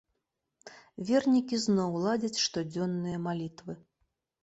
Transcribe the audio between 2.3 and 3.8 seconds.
штодзённыя малітвы.